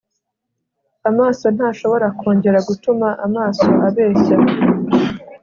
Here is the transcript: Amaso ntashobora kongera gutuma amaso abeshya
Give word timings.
Amaso 1.09 1.45
ntashobora 1.55 2.07
kongera 2.19 2.59
gutuma 2.69 3.07
amaso 3.25 3.67
abeshya 3.87 4.37